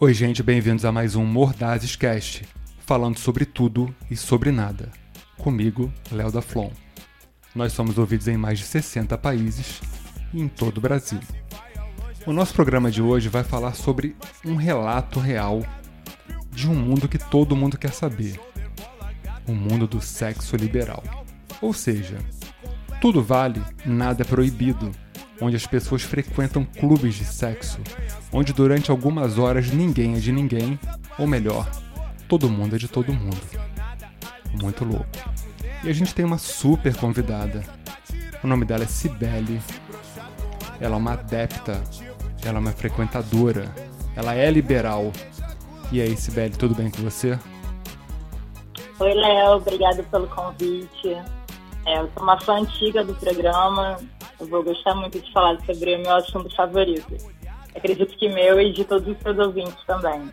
[0.00, 2.46] Oi, gente, bem-vindos a mais um Mordazes Cast,
[2.86, 4.92] falando sobre tudo e sobre nada.
[5.36, 6.70] Comigo, Léo da Flon.
[7.52, 9.80] Nós somos ouvidos em mais de 60 países
[10.32, 11.18] e em todo o Brasil.
[12.24, 15.64] O nosso programa de hoje vai falar sobre um relato real
[16.52, 18.38] de um mundo que todo mundo quer saber:
[19.48, 21.02] o mundo do sexo liberal.
[21.60, 22.18] Ou seja,
[23.00, 24.92] tudo vale, nada é proibido
[25.40, 27.78] onde as pessoas frequentam clubes de sexo,
[28.32, 30.78] onde durante algumas horas ninguém é de ninguém,
[31.18, 31.68] ou melhor,
[32.28, 33.40] todo mundo é de todo mundo.
[34.60, 35.06] Muito louco.
[35.84, 37.62] E a gente tem uma super convidada.
[38.42, 39.60] O nome dela é Cibele.
[40.80, 41.82] Ela é uma adepta,
[42.44, 43.72] ela é uma frequentadora,
[44.14, 45.12] ela é liberal.
[45.90, 47.38] E aí, Cibele, tudo bem com você?
[49.00, 51.08] Oi, Léo, obrigada pelo convite.
[51.86, 53.96] É, eu sou uma fã antiga do programa,
[54.40, 57.16] eu vou gostar muito de falar sobre o meu assunto favorito.
[57.74, 60.30] Acredito que meu e de todos os seus ouvintes também.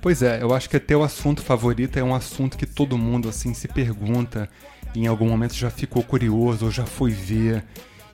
[0.00, 3.52] Pois é, eu acho que teu assunto favorito é um assunto que todo mundo assim
[3.52, 4.48] se pergunta,
[4.94, 7.64] em algum momento já ficou curioso ou já foi ver.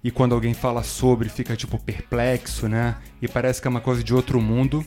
[0.03, 2.97] E quando alguém fala sobre, fica tipo perplexo, né?
[3.21, 4.85] E parece que é uma coisa de outro mundo.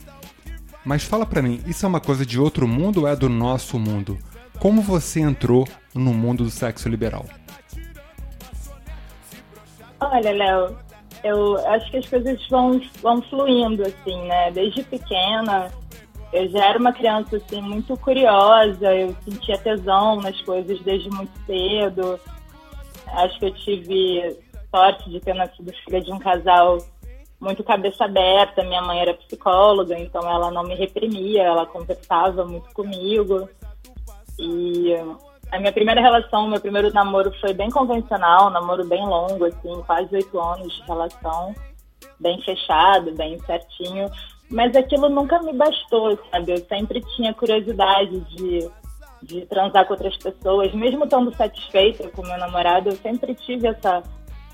[0.84, 3.78] Mas fala pra mim, isso é uma coisa de outro mundo ou é do nosso
[3.78, 4.18] mundo?
[4.58, 7.26] Como você entrou no mundo do sexo liberal?
[10.00, 10.78] Olha, Léo,
[11.22, 14.50] eu acho que as coisas vão, vão fluindo, assim, né?
[14.50, 15.70] Desde pequena,
[16.32, 21.32] eu já era uma criança, assim, muito curiosa, eu sentia tesão nas coisas desde muito
[21.44, 22.18] cedo.
[23.08, 24.36] Acho que eu tive
[24.70, 26.78] sorte de ter nascido filha de um casal
[27.40, 28.62] muito cabeça aberta.
[28.62, 33.48] Minha mãe era psicóloga, então ela não me reprimia, ela conversava muito comigo.
[34.38, 34.94] E
[35.52, 39.82] a minha primeira relação, meu primeiro namoro foi bem convencional, um namoro bem longo, assim,
[39.84, 41.54] quase oito anos de relação,
[42.20, 44.08] bem fechado, bem certinho.
[44.48, 46.52] Mas aquilo nunca me bastou, sabe?
[46.52, 48.70] Eu sempre tinha curiosidade de,
[49.22, 54.02] de transar com outras pessoas, mesmo estando satisfeita com meu namorado, eu sempre tive essa,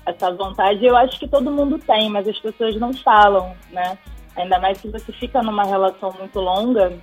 [0.05, 0.83] essa vontade.
[0.83, 3.97] Eu acho que todo mundo tem, mas as pessoas não falam, né?
[4.35, 6.93] Ainda mais se você fica numa relação muito longa,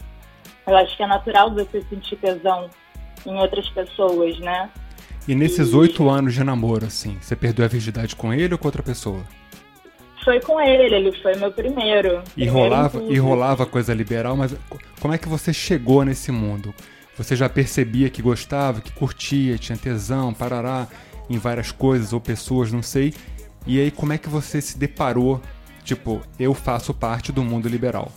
[0.66, 2.68] eu acho que é natural você sentir tesão
[3.26, 4.70] em outras pessoas, né?
[5.26, 8.68] E nesses oito anos de namoro, assim, você perdeu a virgindade com ele ou com
[8.68, 9.24] outra pessoa?
[10.22, 12.22] Foi com ele, ele foi meu primeiro.
[12.36, 14.54] E primeiro rolava, e rolava coisa liberal, mas
[15.00, 16.74] como é que você chegou nesse mundo?
[17.16, 20.88] Você já percebia que gostava, que curtia, tinha tesão, parará
[21.30, 23.14] em várias coisas ou pessoas, não sei.
[23.66, 25.40] E aí como é que você se deparou,
[25.84, 28.10] tipo, eu faço parte do mundo liberal?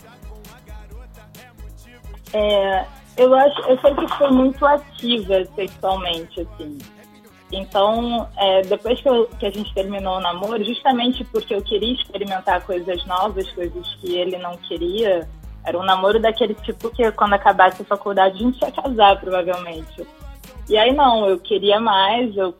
[2.34, 2.84] É,
[3.18, 6.78] eu acho, eu sempre fui muito ativa sexualmente, assim.
[7.50, 11.94] Então, é, depois que, eu, que, a gente terminou o namoro, justamente porque eu queria
[11.94, 15.28] experimentar coisas novas, coisas que ele não queria,
[15.64, 20.06] era um namoro daquele tipo que quando acabasse a faculdade a gente ia casar, provavelmente.
[20.68, 22.54] E aí não, eu queria mais, eu,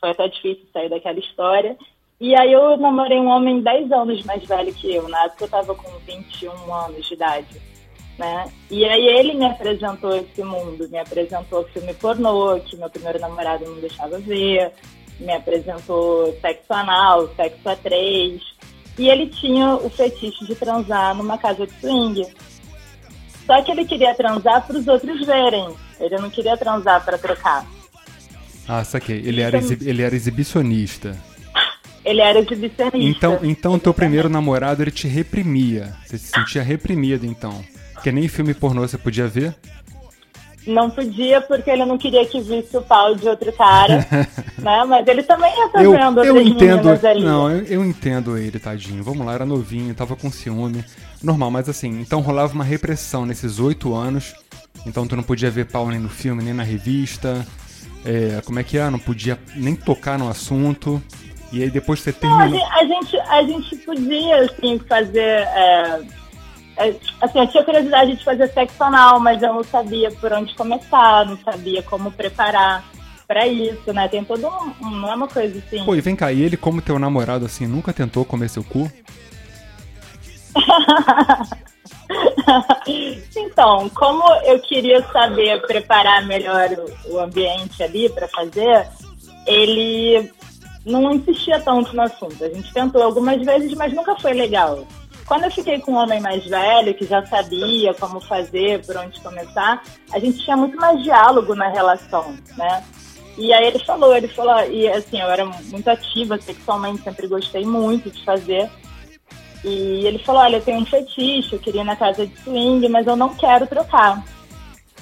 [0.00, 1.76] foi até difícil sair daquela história.
[2.18, 5.48] E aí eu namorei um homem 10 anos mais velho que eu, na época eu
[5.48, 7.70] tava com 21 anos de idade
[8.20, 8.52] né?
[8.70, 13.64] E aí ele me apresentou esse mundo, me apresentou filme pornô, que meu primeiro namorado
[13.64, 14.72] não deixava ver,
[15.18, 18.42] me apresentou sexo anal, sexo a três,
[18.98, 22.26] e ele tinha o fetiche de transar numa casa de swing.
[23.46, 27.66] Só que ele queria transar para os outros verem, ele não queria transar para trocar.
[28.68, 29.16] Ah, saquei.
[29.24, 31.16] Ele era, ele era exibicionista.
[32.04, 32.98] Ele era exibicionista.
[32.98, 35.96] Então, então teu primeiro namorado ele te reprimia.
[36.04, 37.64] Você se sentia reprimida, então.
[38.02, 39.54] Que nem filme pornô você podia ver?
[40.66, 44.06] Não podia porque ele não queria que visse o pau de outro cara,
[44.58, 44.84] né?
[44.84, 47.24] Mas ele também ia estar eu, vendo eu entendo, ali.
[47.24, 49.02] Não, eu, eu, entendo ele, tadinho.
[49.02, 50.84] Vamos lá, era novinho, tava com ciúme.
[51.22, 54.34] Normal, mas assim, então rolava uma repressão nesses oito anos.
[54.86, 57.46] Então tu não podia ver pau nem no filme, nem na revista.
[58.04, 58.88] É, como é que é?
[58.90, 61.02] Não podia nem tocar no assunto.
[61.52, 62.48] E aí depois você terminou...
[62.48, 65.20] Não, a, gente, a gente podia, assim, fazer...
[65.20, 66.19] É,
[67.20, 71.26] assim, eu tinha curiosidade de fazer sexo anal, mas eu não sabia por onde começar,
[71.26, 72.84] não sabia como preparar
[73.26, 74.08] para isso, né?
[74.08, 75.84] Tem todo um, um, não é uma coisa assim.
[75.84, 78.90] Pô, e vem cá, e ele como teu namorado assim, nunca tentou comer seu cu?
[83.36, 86.68] então, como eu queria saber preparar melhor
[87.06, 88.88] o, o ambiente ali para fazer,
[89.46, 90.30] ele
[90.84, 92.42] não insistia tanto no assunto.
[92.42, 94.86] A gente tentou algumas vezes, mas nunca foi legal.
[95.30, 99.20] Quando eu fiquei com um homem mais velho, que já sabia como fazer, por onde
[99.20, 99.80] começar,
[100.12, 102.82] a gente tinha muito mais diálogo na relação, né?
[103.38, 107.64] E aí ele falou, ele falou, e assim, eu era muito ativa sexualmente, sempre gostei
[107.64, 108.68] muito de fazer.
[109.62, 112.88] E ele falou, olha, eu tenho um fetiche, eu queria ir na casa de swing,
[112.88, 114.24] mas eu não quero trocar.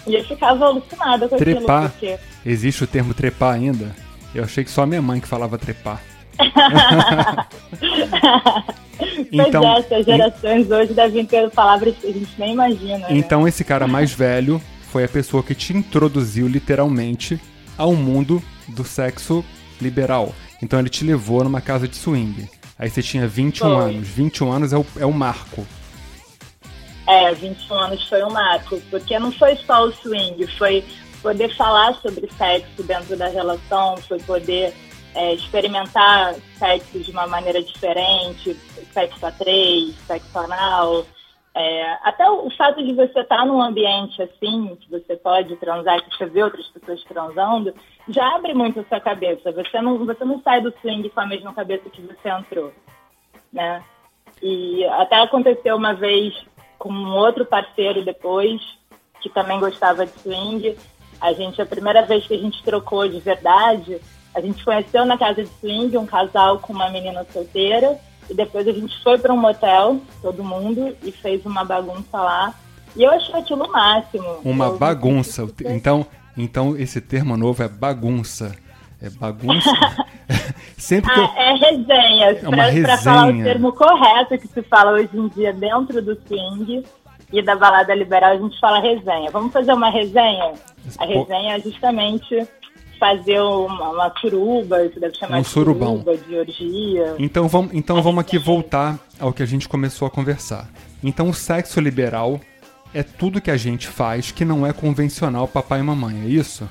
[0.06, 1.86] E eu ficava alucinada com trepar.
[1.86, 2.18] aquilo.
[2.18, 2.18] Porque...
[2.44, 3.96] Existe o termo trepar ainda?
[4.34, 6.02] Eu achei que só a minha mãe que falava trepar.
[9.32, 12.98] então, pois é, essas gerações hoje devem ter palavras que a gente nem imagina.
[12.98, 13.06] Né?
[13.10, 17.40] Então esse cara mais velho foi a pessoa que te introduziu literalmente
[17.76, 19.44] ao mundo do sexo
[19.80, 20.34] liberal.
[20.62, 22.48] Então ele te levou numa casa de swing.
[22.78, 23.94] Aí você tinha 21 foi.
[23.94, 24.08] anos.
[24.08, 25.66] 21 anos é o, é o marco.
[27.06, 30.84] É, 21 anos foi o marco, porque não foi só o swing, foi
[31.22, 34.74] poder falar sobre sexo dentro da relação, foi poder
[35.14, 38.54] é, experimentar sexo de uma maneira diferente,
[38.92, 41.04] sexo a três, sexo anal.
[41.54, 46.16] É, até o, fato de você estar num ambiente assim, que você pode transar, que
[46.16, 47.74] você vê outras pessoas transando,
[48.08, 49.50] já abre muito a sua cabeça.
[49.50, 52.72] Você não, você não sai do swing com a mesma cabeça que você entrou,
[53.52, 53.82] né?
[54.40, 56.32] E até aconteceu uma vez
[56.78, 58.60] com um outro parceiro depois,
[59.20, 60.76] que também gostava de swing.
[61.20, 64.00] A gente, a primeira vez que a gente trocou de verdade,
[64.38, 67.98] a gente conheceu na casa de swing um casal com uma menina solteira
[68.30, 72.54] e depois a gente foi para um motel, todo mundo, e fez uma bagunça lá.
[72.94, 74.40] E eu achei aquilo o máximo.
[74.44, 75.46] Uma eu bagunça.
[75.66, 76.06] Então,
[76.36, 78.54] então esse termo novo é bagunça.
[79.00, 79.70] É bagunça.
[80.76, 81.24] Sempre que eu...
[81.24, 82.30] ah, é resenha.
[82.42, 82.84] É uma resenha.
[82.84, 86.84] Para falar o termo correto que se fala hoje em dia dentro do swing
[87.32, 89.30] e da balada liberal, a gente fala resenha.
[89.30, 90.52] Vamos fazer uma resenha?
[90.98, 92.46] A resenha é justamente
[92.98, 95.98] fazer uma, uma suruba, isso deve chamar um de surubão.
[95.98, 97.14] suruba, de orgia.
[97.18, 100.68] Então vamos, então vamos aqui voltar ao que a gente começou a conversar.
[101.02, 102.40] Então o sexo liberal
[102.92, 106.68] é tudo que a gente faz que não é convencional papai e mamãe, é isso?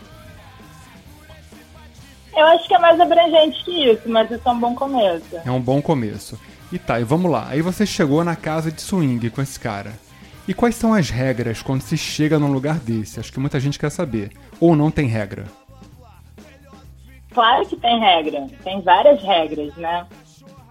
[2.35, 5.37] Eu acho que é mais abrangente que isso, mas isso é um bom começo.
[5.43, 6.39] É um bom começo.
[6.71, 7.47] E tá, e vamos lá.
[7.49, 9.93] Aí você chegou na casa de swing com esse cara.
[10.47, 13.19] E quais são as regras quando se chega num lugar desse?
[13.19, 14.31] Acho que muita gente quer saber.
[14.59, 15.45] Ou não tem regra?
[17.37, 20.07] Claro que tem regra, tem várias regras, né?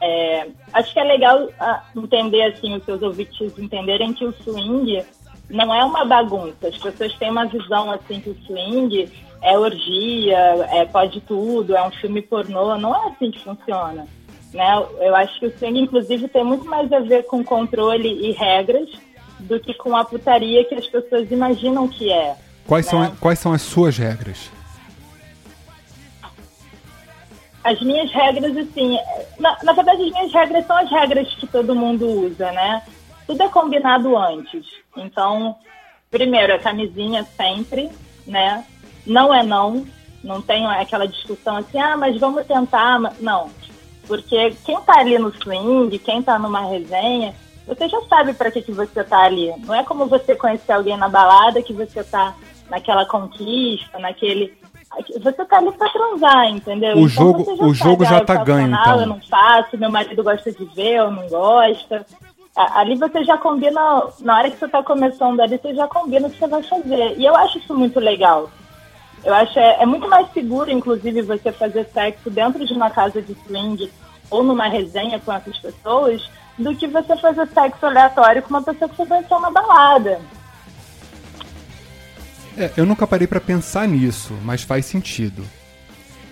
[0.00, 5.00] É, acho que é legal ah, entender, assim, os seus ouvintes entenderem que o swing
[5.48, 6.66] não é uma bagunça.
[6.66, 9.08] As pessoas têm uma visão, assim, que o swing
[9.42, 10.36] é orgia,
[10.72, 12.76] é pode tudo, é um filme pornô.
[12.76, 14.04] Não é assim que funciona,
[14.52, 14.86] né?
[14.98, 18.88] Eu acho que o swing, inclusive, tem muito mais a ver com controle e regras
[19.38, 22.34] do que com a putaria que as pessoas imaginam que é.
[22.66, 22.90] Quais, né?
[22.90, 24.50] são, quais são as suas regras?
[27.66, 28.96] As minhas regras, assim,
[29.40, 32.80] na, na, verdade as minhas regras são as regras que todo mundo usa, né?
[33.26, 34.64] Tudo é combinado antes.
[34.96, 35.56] Então,
[36.08, 37.90] primeiro, a camisinha sempre,
[38.24, 38.64] né?
[39.04, 39.84] Não é não,
[40.22, 43.00] não tem aquela discussão assim, ah, mas vamos tentar.
[43.18, 43.50] Não,
[44.06, 47.34] porque quem tá ali no swing, quem tá numa resenha,
[47.66, 49.52] você já sabe para que, que você tá ali.
[49.64, 52.32] Não é como você conhecer alguém na balada que você tá
[52.70, 54.56] naquela conquista, naquele
[55.23, 56.97] você tá ali pra transar, entendeu?
[56.97, 59.00] O então jogo, já o jogo já tá ganho, então.
[59.00, 62.06] Eu não faço, meu marido gosta de ver, eu não gosta.
[62.56, 63.81] Ali você já combina,
[64.21, 67.19] na hora que você tá começando ali, você já combina o que você vai fazer.
[67.19, 68.49] E eu acho isso muito legal.
[69.23, 73.21] Eu acho é, é muito mais seguro, inclusive, você fazer sexo dentro de uma casa
[73.21, 73.90] de swing
[74.31, 78.88] ou numa resenha com essas pessoas do que você fazer sexo aleatório com uma pessoa
[78.88, 80.21] que você conheceu na balada.
[82.56, 85.44] É, eu nunca parei para pensar nisso, mas faz sentido.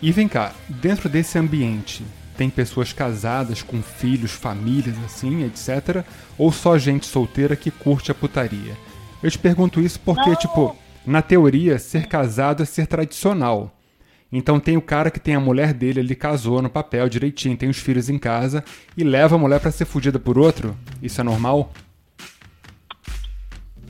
[0.01, 2.03] E vem cá, dentro desse ambiente,
[2.37, 6.05] tem pessoas casadas com filhos, famílias assim, etc.
[6.39, 8.77] Ou só gente solteira que curte a putaria?
[9.23, 10.37] Eu te pergunto isso porque, Não.
[10.37, 10.77] tipo,
[11.07, 13.77] na teoria, ser casado é ser tradicional.
[14.33, 17.69] Então tem o cara que tem a mulher dele, ele casou no papel direitinho, tem
[17.69, 18.65] os filhos em casa
[18.97, 20.77] e leva a mulher para ser fudida por outro?
[21.01, 21.73] Isso é normal?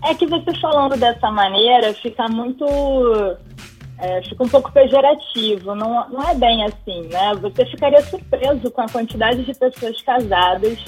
[0.05, 2.65] É que você falando dessa maneira fica muito.
[3.99, 7.33] É, fica um pouco pejorativo, não, não é bem assim, né?
[7.41, 10.79] Você ficaria surpreso com a quantidade de pessoas casadas,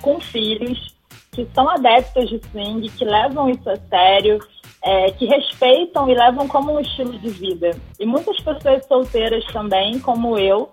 [0.00, 0.94] com filhos,
[1.30, 4.38] que são adeptos de swing, que levam isso a sério,
[4.82, 7.70] é, que respeitam e levam como um estilo de vida.
[8.00, 10.70] E muitas pessoas solteiras também, como eu,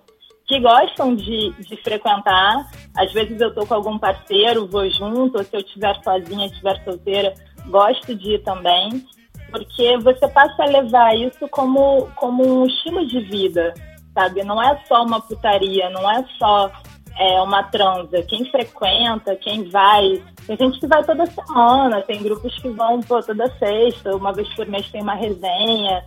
[0.51, 2.70] que gostam de, de frequentar.
[2.98, 6.84] Às vezes eu tô com algum parceiro, vou junto, ou se eu estiver sozinha, estiver
[6.84, 7.34] solteira,
[7.68, 9.06] gosto de ir também,
[9.51, 13.74] porque você passa a levar isso como, como um estilo de vida,
[14.13, 14.44] sabe?
[14.44, 16.72] Não é só uma putaria, não é só
[17.18, 18.24] é, uma transa.
[18.24, 20.24] Quem frequenta, quem vai.
[20.48, 24.48] Tem gente que vai toda semana, tem grupos que vão pô, toda sexta, uma vez
[24.56, 26.03] por mês tem uma resenha.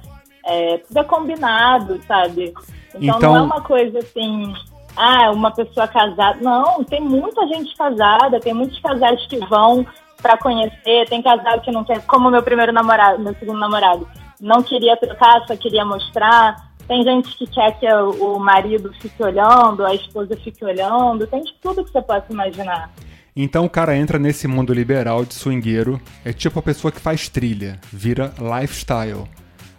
[0.46, 2.52] É, tudo é combinado, sabe?
[2.94, 4.52] Então, então não é uma coisa assim
[4.96, 6.38] ah, uma pessoa casada.
[6.40, 9.87] Não, tem muita gente casada, tem muitos casais que vão
[10.21, 14.09] para conhecer, tem casal que não quer, como meu primeiro namorado, meu segundo namorado,
[14.40, 16.73] não queria trocar, só queria mostrar.
[16.87, 21.54] Tem gente que quer que o marido fique olhando, a esposa fique olhando, tem de
[21.54, 22.90] tudo que você possa imaginar.
[23.35, 27.28] Então o cara entra nesse mundo liberal de swingueiro, é tipo a pessoa que faz
[27.28, 29.25] trilha, vira lifestyle.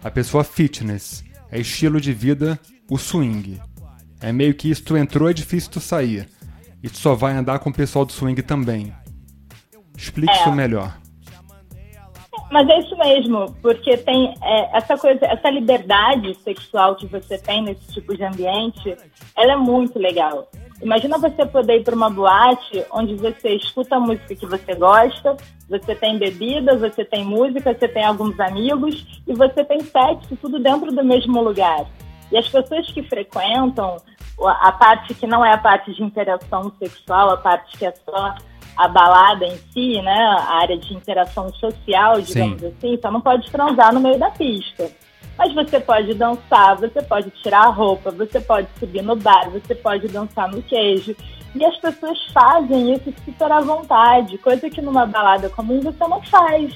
[0.03, 3.61] A pessoa fitness, é estilo de vida, o swing.
[4.19, 6.27] É meio que isso, tu entrou, é difícil tu sair.
[6.83, 8.93] E tu só vai andar com o pessoal do swing também.
[9.97, 10.35] Explique é.
[10.35, 10.97] isso melhor.
[12.51, 17.63] Mas é isso mesmo, porque tem é, essa coisa, essa liberdade sexual que você tem
[17.63, 18.95] nesse tipo de ambiente,
[19.35, 20.47] ela é muito legal.
[20.81, 25.37] Imagina você poder ir para uma boate onde você escuta a música que você gosta,
[25.69, 30.59] você tem bebida, você tem música, você tem alguns amigos e você tem sexo, tudo
[30.59, 31.85] dentro do mesmo lugar.
[32.31, 33.97] E as pessoas que frequentam
[34.43, 38.35] a parte que não é a parte de interação sexual, a parte que é só
[38.75, 42.67] a balada em si, né, a área de interação social, digamos Sim.
[42.67, 44.89] assim, então não pode transar no meio da pista.
[45.37, 49.75] Mas você pode dançar, você pode tirar a roupa, você pode subir no bar, você
[49.75, 51.15] pode dançar no queijo.
[51.53, 56.21] E as pessoas fazem isso super à vontade, coisa que numa balada comum você não
[56.23, 56.73] faz.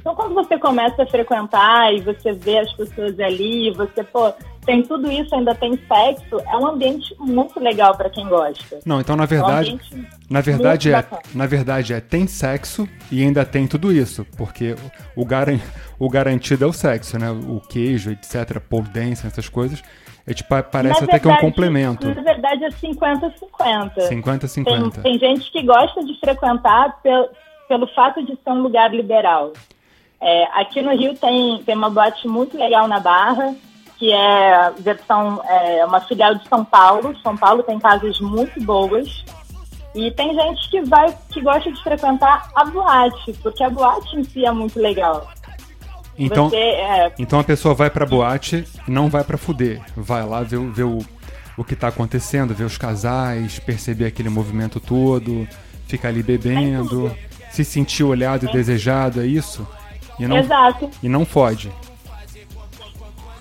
[0.00, 4.32] Então, quando você começa a frequentar e você vê as pessoas ali, você, pô,
[4.68, 8.80] tem tudo isso, ainda tem sexo, é um ambiente muito legal para quem gosta.
[8.84, 13.22] Não, então na verdade, é um na verdade é, na verdade é tem sexo e
[13.22, 14.76] ainda tem tudo isso, porque
[15.16, 15.58] o, garan,
[15.98, 17.30] o garantido é o sexo, né?
[17.30, 19.82] O queijo, etc, pole dance, essas coisas.
[20.26, 22.06] É tipo, parece até que é um complemento.
[22.06, 23.94] Na verdade é 50-50.
[23.96, 24.64] 50-50.
[24.64, 27.30] Tem, tem, gente que gosta de frequentar pelo,
[27.66, 29.54] pelo fato de ser um lugar liberal.
[30.20, 33.54] É, aqui no Rio tem, tem uma boate muito legal na Barra,
[33.98, 37.16] que é versão é uma filial de São Paulo.
[37.22, 39.24] São Paulo tem casas muito boas.
[39.94, 44.22] E tem gente que vai, que gosta de frequentar a boate, porque a boate em
[44.22, 45.26] si é muito legal.
[46.16, 47.12] Então, Você, é...
[47.18, 49.80] então a pessoa vai pra boate e não vai pra fuder.
[49.96, 50.98] Vai lá ver, ver o,
[51.56, 55.48] o que tá acontecendo, ver os casais, perceber aquele movimento todo,
[55.86, 57.10] ficar ali bebendo,
[57.50, 59.66] se sentir olhado e desejado, é isso?
[60.18, 60.90] E não, Exato.
[61.02, 61.72] E não fode.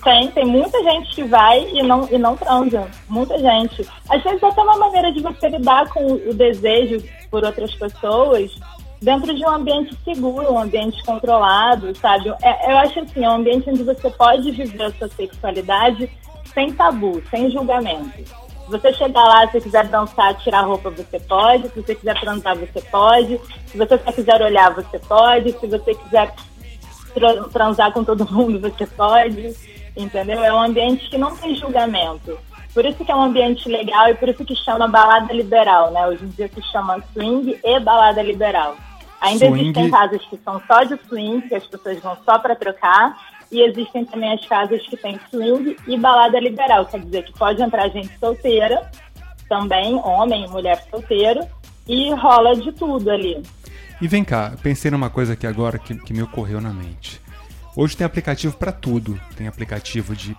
[0.08, 2.90] Tem, tem muita gente que vai e não, e não transa.
[3.10, 3.86] Muita gente.
[4.08, 8.58] Às vezes até uma maneira de você lidar com o desejo por outras pessoas
[9.02, 12.34] dentro de um ambiente seguro, um ambiente controlado, sabe?
[12.42, 16.10] É, eu acho assim, é um ambiente onde você pode viver a sua sexualidade
[16.54, 18.18] sem tabu, sem julgamento.
[18.18, 21.68] Se você chegar lá, se quiser dançar, tirar roupa, você pode.
[21.68, 23.42] Se você quiser transar, você pode.
[23.66, 25.52] Se você só quiser olhar, você pode.
[25.52, 26.34] Se você quiser
[27.52, 30.44] transar com todo mundo, você pode entendeu?
[30.44, 32.38] É um ambiente que não tem julgamento.
[32.74, 36.08] Por isso que é um ambiente legal e por isso que chama balada liberal, né?
[36.08, 38.76] Hoje em dia se chama swing e balada liberal.
[39.20, 39.62] Ainda swing.
[39.62, 43.18] existem casas que são só de swing, que as pessoas vão só para trocar,
[43.52, 47.62] e existem também as casas que tem swing e balada liberal, quer dizer que pode
[47.62, 48.92] entrar gente solteira,
[49.50, 51.48] também homem e mulher solteiro,
[51.88, 53.42] e rola de tudo ali.
[54.00, 57.20] E vem cá, pensei numa coisa aqui agora que, que me ocorreu na mente.
[57.78, 59.22] Hoje tem aplicativo para tudo.
[59.36, 60.36] Tem aplicativo de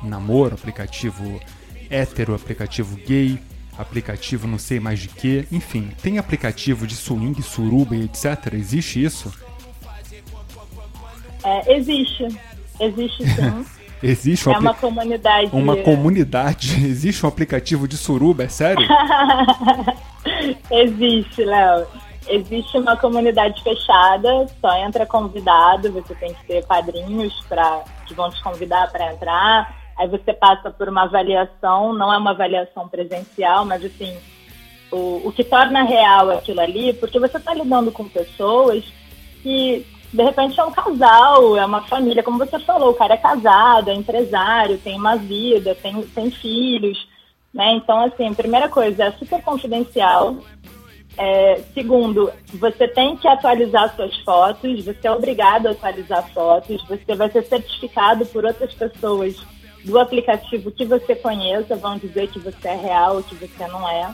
[0.00, 1.40] namoro, aplicativo
[1.90, 3.36] hétero, aplicativo gay,
[3.76, 5.44] aplicativo não sei mais de que.
[5.50, 8.54] Enfim, tem aplicativo de swing, suruba e etc.
[8.54, 9.34] Existe isso?
[11.42, 12.28] É, existe.
[12.78, 13.66] Existe sim.
[14.00, 15.50] Existe um é uma comunidade.
[15.52, 16.76] Uma comunidade.
[16.86, 18.86] Existe um aplicativo de suruba, é sério?
[20.70, 21.84] existe, Léo
[22.28, 28.30] existe uma comunidade fechada, só entra convidado, você tem que ter padrinhos pra, que vão
[28.30, 29.76] te convidar para entrar.
[29.96, 34.16] Aí você passa por uma avaliação, não é uma avaliação presencial, mas assim,
[34.90, 38.84] o, o que torna real aquilo ali, porque você está lidando com pessoas
[39.42, 43.18] que de repente é um casal, é uma família, como você falou, o cara é
[43.18, 47.06] casado, é empresário, tem uma vida, tem, tem filhos,
[47.52, 47.72] né?
[47.72, 50.36] Então, assim, a primeira coisa é super confidencial,
[51.18, 57.14] é, segundo, você tem que atualizar suas fotos, você é obrigado a atualizar fotos, você
[57.16, 59.36] vai ser certificado por outras pessoas
[59.84, 63.88] do aplicativo que você conheça, vão dizer que você é real ou que você não
[63.88, 64.08] é.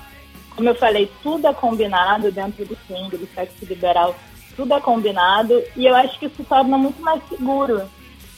[0.57, 4.17] Como eu falei, tudo é combinado dentro do swing, do sexo liberal,
[4.57, 7.83] tudo é combinado e eu acho que isso torna muito mais seguro.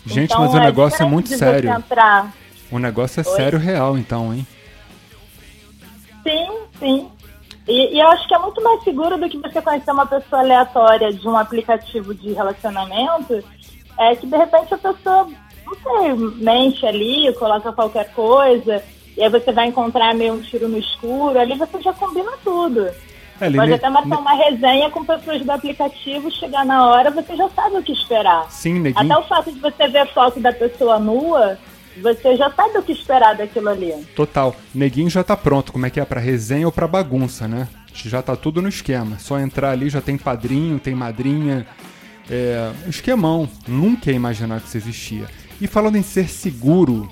[0.05, 1.71] Gente, então, mas o é negócio é muito sério.
[1.71, 2.35] Entrar...
[2.71, 3.37] O negócio é Oi?
[3.37, 4.45] sério real, então, hein?
[6.25, 6.49] Sim,
[6.81, 7.11] sim.
[7.67, 10.41] E, e, eu acho que é muito mais seguro do que você conhecer uma pessoa
[10.41, 13.43] aleatória de um aplicativo de relacionamento,
[13.99, 15.29] é que de repente a pessoa,
[15.65, 18.83] não sei, mente ali, coloca qualquer coisa.
[19.17, 22.89] e aí você vai encontrar meio um tiro no escuro, ali você já combina tudo.
[23.41, 27.49] É, Pode até marcar uma resenha com pessoas do aplicativo, chegar na hora, você já
[27.51, 28.51] sabe o que esperar.
[28.51, 29.13] Sim, neguinho.
[29.13, 31.59] Até o fato de você ver a foto da pessoa nua,
[32.01, 33.93] você já sabe o que esperar daquilo ali.
[34.15, 34.55] Total.
[34.75, 36.05] Neguinho já tá pronto, como é que é?
[36.05, 37.69] Pra resenha ou pra bagunça, né?
[37.93, 39.19] Já tá tudo no esquema.
[39.19, 41.67] Só entrar ali, já tem padrinho, tem madrinha.
[42.31, 43.49] É, esquemão.
[43.67, 45.27] Nunca ia imaginar que isso existia.
[45.61, 47.09] E falando em ser seguro,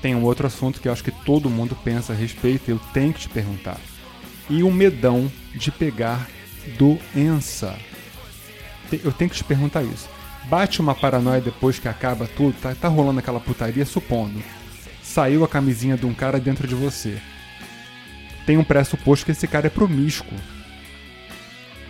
[0.00, 2.80] tem um outro assunto que eu acho que todo mundo pensa a respeito e eu
[2.92, 3.78] tenho que te perguntar.
[4.48, 6.28] E o medão de pegar
[6.78, 7.76] doença.
[8.92, 10.08] Eu tenho que te perguntar isso.
[10.44, 14.42] Bate uma paranoia depois que acaba tudo, tá, tá rolando aquela putaria, supondo.
[15.02, 17.18] Saiu a camisinha de um cara dentro de você.
[18.44, 20.36] Tem um pressuposto que esse cara é promíscuo.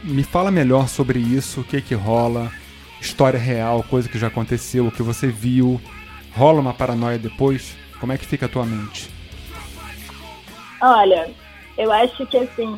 [0.05, 2.51] Me fala melhor sobre isso, o que que rola,
[3.01, 5.81] história real, coisa que já aconteceu, o que você viu.
[6.35, 7.77] Rola uma paranoia depois?
[8.01, 9.09] Como é que fica a tua mente?
[10.81, 11.31] Olha,
[11.79, 12.77] eu acho que assim,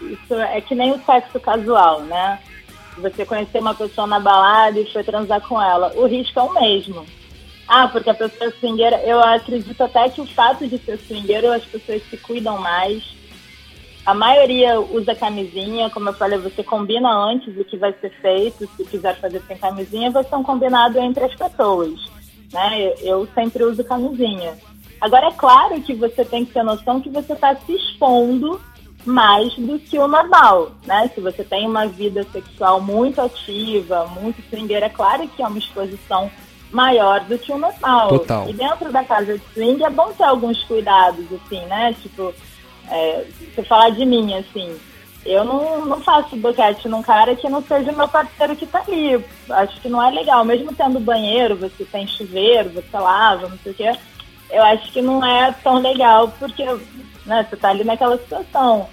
[0.00, 2.38] isso é que nem o sexo casual, né?
[2.98, 6.54] Você conhecer uma pessoa na balada e foi transar com ela, o risco é o
[6.54, 7.06] mesmo.
[7.66, 11.52] Ah, porque a pessoa é swingueira, eu acredito até que o fato de ser swingueiro,
[11.52, 13.02] as pessoas se cuidam mais.
[14.04, 18.68] A maioria usa camisinha, como eu falei, você combina antes o que vai ser feito,
[18.76, 21.94] se quiser fazer sem camisinha, vai ser um combinado entre as pessoas.
[22.52, 22.92] Né?
[23.02, 24.58] Eu sempre uso camisinha.
[25.00, 28.60] Agora, é claro que você tem que ter noção que você está se expondo
[29.04, 31.10] mais do que o normal, né?
[31.14, 35.58] Se você tem uma vida sexual muito ativa, muito swingueira, é claro que é uma
[35.58, 36.30] exposição
[36.70, 38.08] maior do que o normal.
[38.08, 38.48] Total.
[38.48, 41.94] E dentro da casa de swing é bom ter alguns cuidados, assim, né?
[42.00, 42.34] Tipo,
[42.88, 44.76] é, se falar de mim, assim,
[45.24, 49.22] eu não, não faço boquete num cara que não seja meu parceiro que tá ali.
[49.48, 50.44] Acho que não é legal.
[50.44, 53.92] Mesmo tendo banheiro, você tem chuveiro, você lava, não sei o quê.
[54.50, 56.64] Eu acho que não é tão legal, porque
[57.30, 57.46] né?
[57.48, 58.88] Você tá ali naquela situação.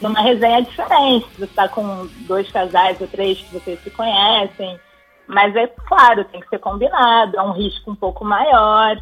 [0.00, 4.78] Numa resenha diferente, você tá com dois casais ou três que vocês se conhecem.
[5.26, 9.00] Mas é claro, tem que ser combinado, é um risco um pouco maior.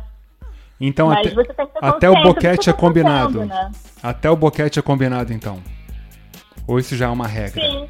[0.81, 1.33] Então até,
[1.81, 3.45] até o boquete é tá combinado.
[3.45, 3.73] Né?
[4.03, 5.63] Até o boquete é combinado, então.
[6.67, 7.61] Ou isso já é uma regra?
[7.61, 7.89] Sim.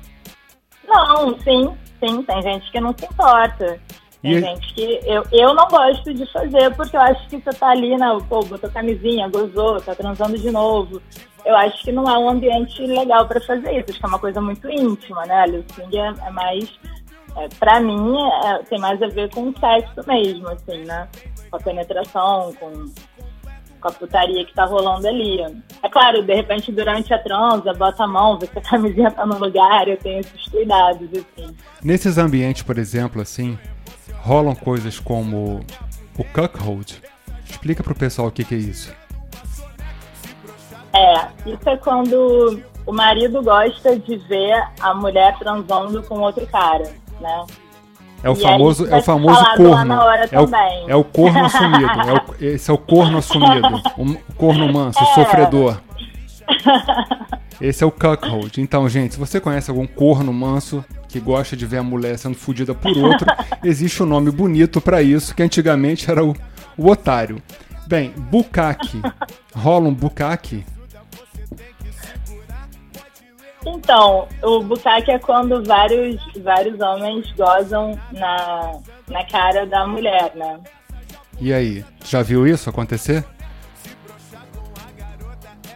[0.86, 2.22] Não, sim, sim.
[2.22, 3.80] Tem gente que não se importa.
[4.22, 4.40] Tem e...
[4.40, 7.96] gente que eu, eu não gosto de fazer, porque eu acho que você tá ali,
[7.96, 8.06] né?
[8.28, 11.00] Pô, botou camisinha, gozou, tá transando de novo.
[11.44, 13.90] Eu acho que não é um ambiente legal para fazer isso.
[13.90, 15.46] Acho que é uma coisa muito íntima, né?
[15.46, 16.68] O swing é, é mais.
[17.36, 21.08] É, pra mim, é, tem mais a ver com o sexo mesmo, assim, né?
[21.50, 22.86] Com a penetração, com,
[23.80, 25.40] com a putaria que tá rolando ali.
[25.82, 29.24] É claro, de repente, durante a transa, bota a mão, vê se a camisinha tá
[29.24, 31.56] no lugar, eu tenho esses cuidados, assim.
[31.82, 33.56] Nesses ambientes, por exemplo, assim,
[34.28, 35.64] rolam coisas como
[36.18, 37.00] o cuckold.
[37.48, 38.94] Explica pro pessoal o que, que é isso.
[40.92, 46.92] É, isso é quando o marido gosta de ver a mulher transando com outro cara,
[47.20, 47.46] né?
[48.22, 49.94] É o e famoso, é o famoso corno.
[50.30, 51.86] É o, é o corno assumido.
[51.86, 53.82] É o, esse é o corno assumido.
[53.96, 55.06] O corno manso, é.
[55.14, 55.80] sofredor.
[57.60, 58.60] Esse é o cuckold.
[58.60, 62.36] Então, gente, se você conhece algum corno manso que gosta de ver a mulher sendo
[62.36, 63.26] fodida por outro,
[63.64, 66.36] existe um nome bonito para isso, que antigamente era o,
[66.76, 67.42] o otário.
[67.86, 69.00] Bem, bucaque.
[69.54, 70.64] Rola um bucaque?
[73.66, 80.60] Então, o bucaque é quando vários, vários homens gozam na, na cara da mulher, né?
[81.40, 83.24] E aí, já viu isso acontecer?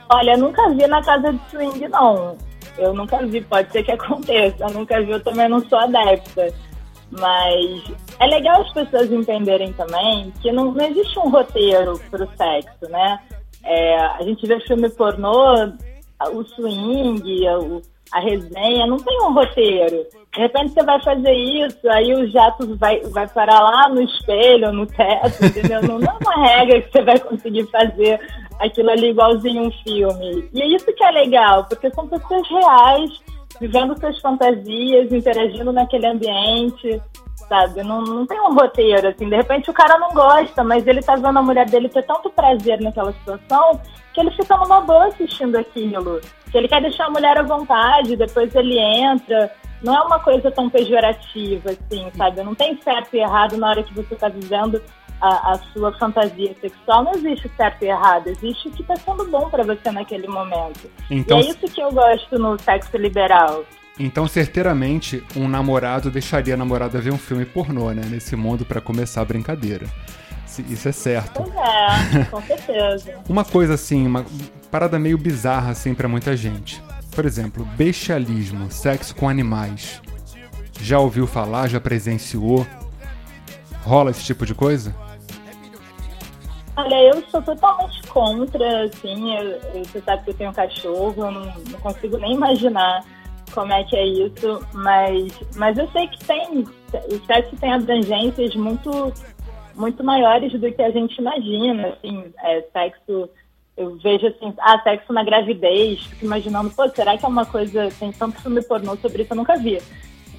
[0.08, 2.36] Olha, nunca vi na casa de swing, não.
[2.78, 4.64] Eu nunca vi, pode ser que aconteça.
[4.64, 6.52] Eu nunca vi, eu também não sou adepta.
[7.10, 7.84] Mas
[8.18, 13.20] é legal as pessoas entenderem também que não, não existe um roteiro pro sexo, né?
[13.64, 15.54] É, a gente vê filme pornô,
[16.32, 17.82] o swing, o,
[18.12, 20.06] a resenha, não tem um roteiro.
[20.34, 24.72] De repente você vai fazer isso, aí o jato vai, vai parar lá no espelho,
[24.72, 25.82] no teto, entendeu?
[25.82, 28.20] Não, é uma regra que você vai conseguir fazer
[28.60, 30.48] aquilo ali igualzinho um filme.
[30.52, 33.10] E é isso que é legal, porque são pessoas reais,
[33.60, 37.00] vivendo suas fantasias, interagindo naquele ambiente,
[37.48, 37.82] sabe?
[37.82, 39.28] Não, não tem um roteiro, assim.
[39.28, 42.30] De repente o cara não gosta, mas ele tá vendo a mulher dele ter tanto
[42.30, 43.80] prazer naquela situação
[44.12, 46.20] que ele fica numa boa assistindo aquilo.
[46.50, 49.50] Que ele quer deixar a mulher à vontade, depois ele entra.
[49.82, 52.42] Não é uma coisa tão pejorativa, assim, sabe?
[52.42, 54.80] Não tem certo e errado na hora que você tá vivendo
[55.22, 59.24] a, a, sua fantasia sexual, não existe certo e errado, existe o que está sendo
[59.28, 60.90] bom para você naquele momento.
[61.08, 63.64] Então, e é isso que eu gosto no sexo liberal.
[63.98, 68.02] Então, certeiramente, um namorado deixaria a namorada ver um filme pornô, né?
[68.08, 69.86] Nesse mundo para começar a brincadeira.
[70.68, 71.42] Isso é certo.
[71.42, 73.14] Pois é, com certeza.
[73.28, 74.24] uma coisa assim, uma
[74.70, 76.82] parada meio bizarra assim para muita gente.
[77.14, 80.00] Por exemplo, bestialismo, sexo com animais.
[80.80, 82.66] Já ouviu falar, já presenciou?
[83.84, 84.94] Rola esse tipo de coisa?
[86.76, 91.14] Olha, eu sou totalmente contra, assim, eu, eu, você sabe que eu tenho um cachorro,
[91.18, 93.04] eu não, não, consigo nem imaginar
[93.52, 98.54] como é que é isso, mas, mas eu sei que tem, o sexo tem abrangências
[98.56, 99.12] muito,
[99.74, 103.28] muito maiores do que a gente imagina, assim, é, sexo,
[103.76, 107.88] eu vejo assim, ah, sexo na gravidez, fico imaginando, pô, será que é uma coisa,
[107.98, 109.80] tem tanto filme pornô sobre isso, eu nunca vi,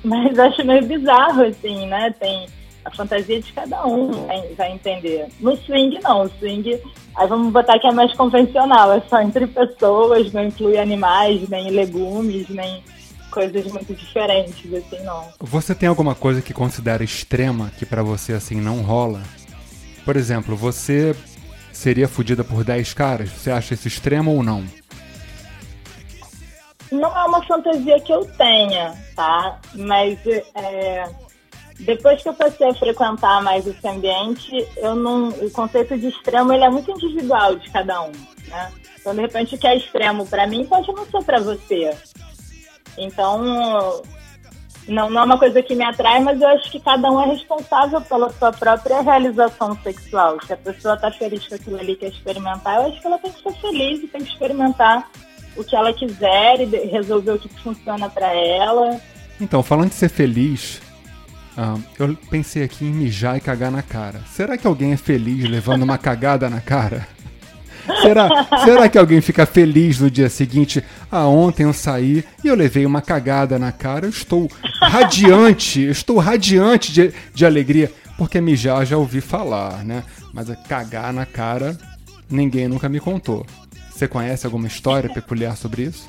[0.04, 2.47] mas acho meio bizarro, assim, né, tem
[2.86, 4.12] a fantasia de cada um
[4.58, 5.28] vai, entender.
[5.39, 6.23] No swing, não.
[6.23, 6.80] O swing,
[7.15, 11.69] aí vamos botar que é mais convencional, é só entre pessoas, não inclui animais, nem
[11.71, 12.84] legumes, nem
[13.34, 15.28] coisas muito diferentes, assim, não.
[15.39, 19.22] Você tem alguma coisa que considera extrema que para você, assim, não rola?
[20.06, 21.15] Por exemplo, você
[21.72, 23.30] seria fodida por 10 caras?
[23.30, 24.63] Você acha isso extremo ou não?
[26.91, 29.60] Não é uma fantasia que eu tenha, tá?
[29.74, 31.10] Mas é,
[31.80, 36.54] depois que eu passei a frequentar mais esse ambiente, eu não, o conceito de extremo
[36.54, 38.12] ele é muito individual de cada um,
[38.48, 38.72] né?
[39.00, 41.93] Então, de repente, o que é extremo para mim pode não ser para você.
[42.97, 44.01] Então,
[44.88, 47.27] não, não é uma coisa que me atrai, mas eu acho que cada um é
[47.27, 50.38] responsável pela sua própria realização sexual.
[50.45, 53.32] Se a pessoa está feliz com aquilo ali, quer experimentar, eu acho que ela tem
[53.32, 55.10] que ser feliz e tem que experimentar
[55.56, 58.99] o que ela quiser e resolver o que funciona para ela.
[59.39, 60.82] Então, falando de ser feliz,
[61.58, 64.21] ah, eu pensei aqui em mijar e cagar na cara.
[64.27, 67.08] Será que alguém é feliz levando uma cagada na cara?
[68.02, 68.30] Será,
[68.63, 70.84] será que alguém fica feliz no dia seguinte?
[71.12, 74.06] Ah, ontem eu saí e eu levei uma cagada na cara.
[74.06, 74.50] Eu estou
[74.82, 77.91] radiante, eu estou radiante de, de alegria.
[78.17, 80.04] Porque mijar já ouvi falar, né?
[80.34, 81.78] Mas cagar na cara,
[82.30, 83.46] ninguém nunca me contou.
[83.91, 86.08] Você conhece alguma história peculiar sobre isso?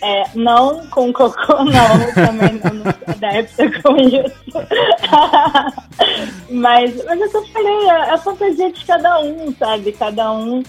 [0.00, 4.52] É, não com cocô, não, também não, sou adepta com isso.
[6.50, 9.92] mas, mas eu só falei, é a fantasia de cada um, sabe?
[9.92, 10.62] Cada um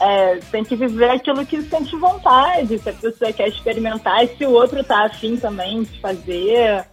[0.00, 4.46] é, tem que viver aquilo que sente vontade, se a pessoa quer experimentar, e se
[4.46, 6.86] o outro tá afim também de fazer.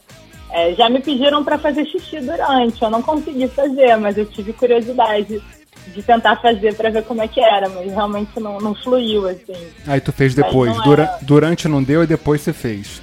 [0.51, 4.53] É, já me pediram para fazer xixi durante, eu não consegui fazer, mas eu tive
[4.53, 5.41] curiosidade
[5.93, 9.67] de tentar fazer para ver como é que era, mas realmente não, não fluiu, assim.
[9.85, 10.75] Aí tu fez depois.
[10.83, 11.19] Dura, era...
[11.21, 13.01] Durante não deu e depois você fez.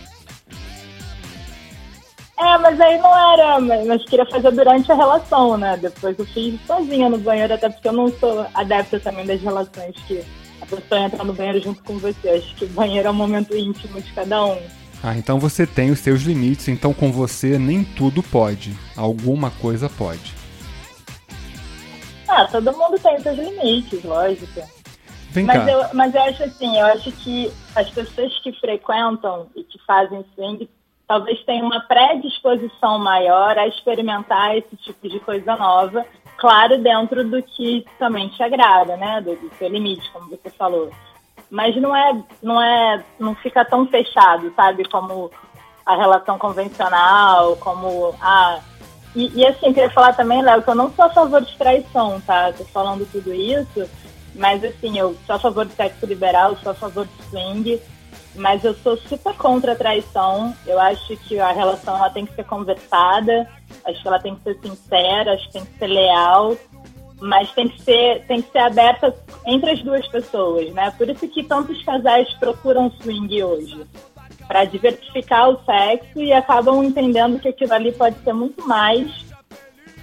[2.39, 5.79] É, mas aí não era, mas, mas, queria fazer durante a relação, né?
[5.81, 9.95] Depois eu fiz sozinha no banheiro, até porque eu não sou adepta também das relações
[10.07, 10.21] que
[10.61, 12.29] a pessoa entra no banheiro junto com você.
[12.31, 14.59] Acho que o banheiro é um momento íntimo de cada um.
[15.03, 18.75] Ah, então você tem os seus limites, então com você nem tudo pode.
[18.97, 20.44] Alguma coisa pode.
[22.35, 24.61] Ah, todo mundo tem seus limites, lógico.
[25.31, 25.71] Vem mas, cá.
[25.71, 30.25] Eu, mas eu acho assim, eu acho que as pessoas que frequentam e que fazem
[30.35, 30.69] swing
[31.07, 36.05] talvez tenham uma predisposição maior a experimentar esse tipo de coisa nova,
[36.39, 39.21] claro, dentro do que também te agrada, né?
[39.21, 40.91] Do, do seu limite, como você falou.
[41.51, 44.89] Mas não é, não é, não fica tão fechado, sabe?
[44.89, 45.31] Como
[45.87, 48.59] a relação convencional, como ah,
[49.15, 52.21] e, e assim, queria falar também, Léo, que eu não sou a favor de traição,
[52.21, 52.53] tá?
[52.53, 53.89] Tô falando tudo isso,
[54.35, 57.81] mas assim, eu sou a favor de sexo liberal, sou a favor de swing,
[58.35, 60.55] mas eu sou super contra a traição.
[60.67, 63.49] Eu acho que a relação ela tem que ser conversada,
[63.87, 66.57] acho que ela tem que ser sincera, acho que tem que ser leal,
[67.21, 69.15] mas tem que ser, tem que ser aberta
[69.47, 70.93] entre as duas pessoas, né?
[70.99, 73.87] Por isso que tantos casais procuram swing hoje
[74.47, 79.25] para diversificar o sexo e acabam entendendo que aquilo ali pode ser muito mais,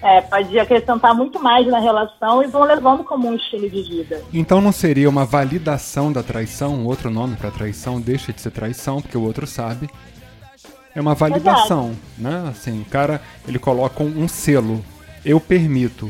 [0.02, 4.22] é, pode acrescentar muito mais na relação e vão levando como um estilo de vida.
[4.34, 9.02] Então não seria uma validação da traição, outro nome para traição deixa de ser traição,
[9.02, 9.90] porque o outro sabe.
[10.94, 12.02] É uma validação, Exato.
[12.18, 12.50] né?
[12.50, 14.84] Assim, o cara, ele coloca um, selo.
[15.24, 16.10] Eu permito.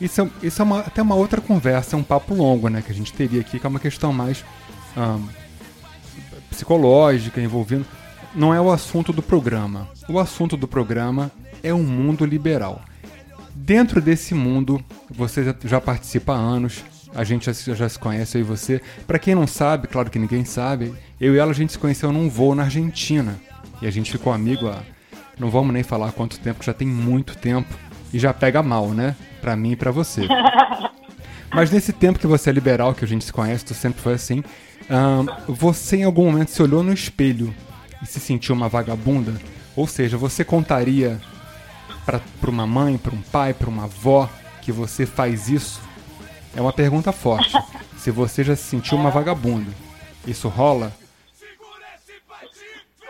[0.00, 2.82] Isso é, isso é uma, até uma outra conversa, é um papo longo, né?
[2.82, 4.44] Que a gente teria aqui, que é uma questão mais
[4.96, 5.28] um,
[6.58, 7.86] psicológica envolvendo.
[8.34, 9.88] Não é o assunto do programa.
[10.08, 11.30] O assunto do programa
[11.62, 12.82] é um mundo liberal.
[13.54, 18.80] Dentro desse mundo, você já participa há anos, a gente já, se conhece, e você.
[19.06, 22.12] Para quem não sabe, claro que ninguém sabe, eu e ela a gente se conheceu
[22.12, 23.36] num voo na Argentina.
[23.80, 24.82] E a gente ficou amigo há.
[25.38, 27.72] Não vamos nem falar quanto tempo, já tem muito tempo.
[28.12, 29.14] E já pega mal, né?
[29.40, 30.22] Pra mim e pra você.
[31.50, 34.14] Mas nesse tempo que você é liberal, que a gente se conhece, tu sempre foi
[34.14, 34.42] assim,
[35.46, 37.54] você em algum momento se olhou no espelho
[38.02, 39.34] e se sentiu uma vagabunda?
[39.76, 41.20] Ou seja, você contaria
[42.04, 44.28] para uma mãe, para um pai, para uma avó
[44.62, 45.80] que você faz isso?
[46.56, 47.52] É uma pergunta forte.
[47.96, 49.70] Se você já se sentiu uma vagabunda,
[50.26, 50.92] isso rola?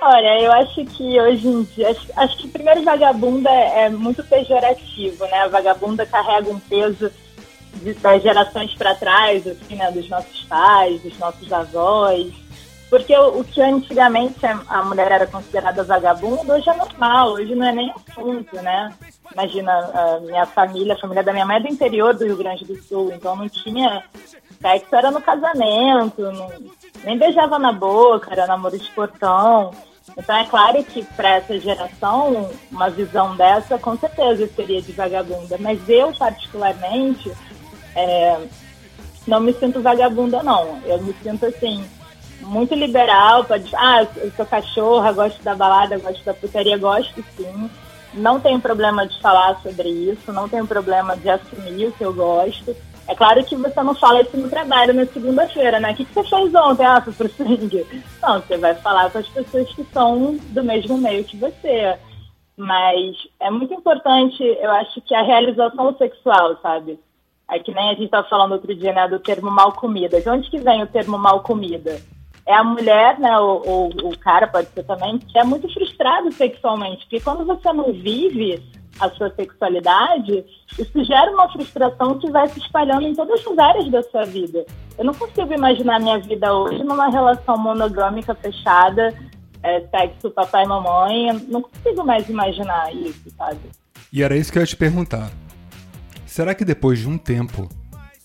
[0.01, 4.25] Olha, eu acho que hoje em dia, acho, acho que primeiro vagabunda é, é muito
[4.25, 5.41] pejorativo, né?
[5.41, 7.13] A vagabunda carrega um peso
[8.01, 9.91] das gerações para trás, assim, né?
[9.91, 12.33] Dos nossos pais, dos nossos avós.
[12.91, 17.67] Porque o, o, que antigamente a mulher era considerada vagabunda, hoje é normal, hoje não
[17.67, 18.93] é nem assunto, né?
[19.31, 22.65] Imagina, a minha família, a família da minha mãe é do interior do Rio Grande
[22.65, 24.03] do Sul, então não tinha
[24.61, 26.51] sexo, era no casamento, não,
[27.05, 29.71] nem beijava na boca, era namoro de portão.
[30.17, 35.57] Então é claro que para essa geração, uma visão dessa com certeza seria de vagabunda.
[35.59, 37.31] Mas eu, particularmente,
[37.95, 38.39] é,
[39.27, 40.81] não me sinto vagabunda, não.
[40.85, 41.85] Eu me sinto assim,
[42.41, 47.71] muito liberal, pode, ah, eu sou cachorra, gosto da balada, gosto da putaria, gosto sim.
[48.15, 52.13] Não tenho problema de falar sobre isso, não tenho problema de assumir o que eu
[52.13, 52.75] gosto.
[53.07, 55.93] É claro que você não fala isso no trabalho na segunda-feira, né?
[55.93, 56.85] O que, que você fez ontem?
[56.85, 57.87] Ah, fui pro swing.
[58.23, 61.99] Não, você vai falar com as pessoas que são do mesmo meio que você.
[62.57, 66.99] Mas é muito importante, eu acho que a realização sexual, sabe?
[67.51, 70.21] É que nem a gente estava falando outro dia, né, do termo mal comida.
[70.21, 71.99] De onde que vem o termo mal comida?
[72.49, 76.33] é a mulher, né, ou, ou, o cara pode ser também, que é muito frustrado
[76.33, 78.63] sexualmente, porque quando você não vive
[78.99, 80.47] a sua sexualidade,
[80.79, 84.65] isso gera uma frustração que vai se espalhando em todas as áreas da sua vida.
[84.97, 89.15] Eu não consigo imaginar minha vida hoje numa relação monogâmica fechada,
[89.63, 93.61] é, sexo papai e mamãe, eu não consigo mais imaginar isso, sabe?
[94.11, 95.31] E era isso que eu ia te perguntar.
[96.29, 97.69] Será que depois de um tempo,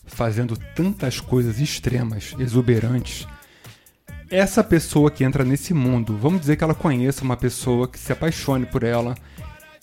[0.06, 3.26] fazendo tantas coisas extremas, exuberantes,
[4.30, 8.12] essa pessoa que entra nesse mundo, vamos dizer que ela conheça uma pessoa que se
[8.12, 9.16] apaixone por ela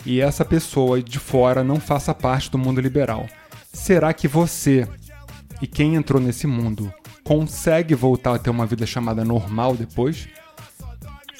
[0.04, 3.26] e essa pessoa de fora não faça parte do mundo liberal.
[3.72, 4.86] Será que você
[5.62, 6.92] e quem entrou nesse mundo
[7.24, 10.28] consegue voltar a ter uma vida chamada normal depois?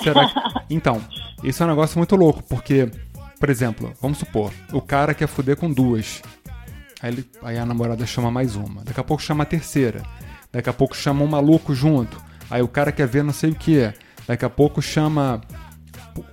[0.02, 0.34] Será que...
[0.74, 1.00] Então,
[1.44, 2.90] isso é um negócio muito louco, porque,
[3.38, 6.22] por exemplo, vamos supor, o cara quer fuder com duas.
[7.02, 7.24] Aí, ele...
[7.42, 8.82] Aí a namorada chama mais uma.
[8.84, 10.02] Daqui a pouco chama a terceira.
[10.52, 12.20] Daqui a pouco chama um maluco junto.
[12.50, 13.92] Aí o cara quer ver não sei o que.
[14.26, 15.40] Daqui a pouco chama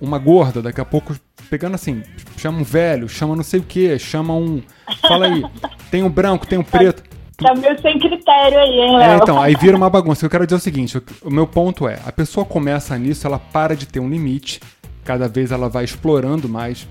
[0.00, 1.14] uma gorda, daqui a pouco
[1.48, 2.02] pegando assim,
[2.36, 4.62] chama um velho, chama não sei o que, chama um.
[5.00, 5.42] Fala aí,
[5.90, 7.02] tem um branco, tem um preto.
[7.38, 9.10] Tá meio sem critério aí, hein, Léo?
[9.12, 10.26] É, então, aí vira uma bagunça.
[10.26, 13.76] Eu quero dizer o seguinte: o meu ponto é, a pessoa começa nisso, ela para
[13.76, 14.60] de ter um limite,
[15.04, 16.88] cada vez ela vai explorando mais.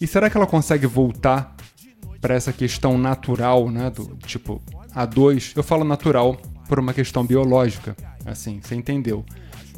[0.00, 1.53] E será que ela consegue voltar
[2.24, 3.90] para essa questão natural, né?
[3.90, 4.62] Do tipo,
[4.94, 5.52] a dois?
[5.54, 6.34] Eu falo natural
[6.66, 7.94] por uma questão biológica.
[8.24, 9.22] Assim, você entendeu?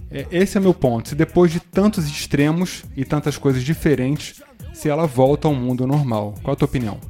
[0.08, 1.08] É, esse é meu ponto.
[1.08, 4.40] Se depois de tantos extremos e tantas coisas diferentes,
[4.72, 6.34] se ela volta ao mundo normal.
[6.40, 7.00] Qual a tua opinião?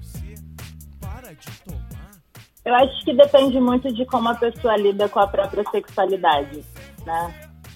[2.64, 6.64] Eu acho que depende muito de como a pessoa lida com a própria sexualidade,
[7.04, 7.34] né?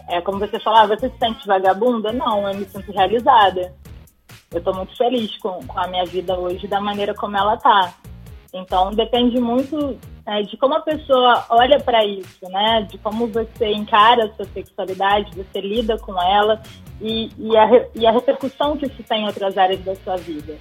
[0.09, 2.11] É como você falar, ah, você se sente vagabunda?
[2.11, 3.75] Não, eu me sinto realizada.
[4.53, 7.95] Eu estou muito feliz com, com a minha vida hoje, da maneira como ela tá.
[8.53, 12.83] Então, depende muito é, de como a pessoa olha para isso, né?
[12.91, 16.61] De como você encara a sua sexualidade, você lida com ela
[17.01, 20.57] e, e, a, e a repercussão que isso tem em outras áreas da sua vida.